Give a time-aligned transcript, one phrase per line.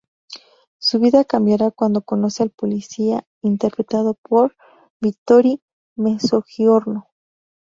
[0.79, 4.55] Su vida cambiará cuando conoce al policía interpretado por
[4.99, 5.59] Vittorio
[5.95, 7.07] Mezzogiorno.